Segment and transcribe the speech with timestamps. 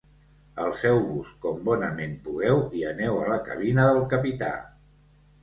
[0.61, 4.53] Alceu-vos com bonament pugueu i aneu a la cabina del capità.